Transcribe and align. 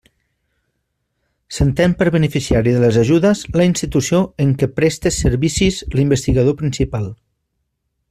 S'entén 1.57 1.93
per 1.99 2.07
beneficiari 2.15 2.73
de 2.77 2.81
les 2.85 2.99
ajudes 3.03 3.45
la 3.61 3.69
institució 3.71 4.25
en 4.47 4.57
què 4.63 4.73
preste 4.81 5.15
servicis 5.21 5.81
l'investigador 5.97 6.61
principal. 6.65 7.11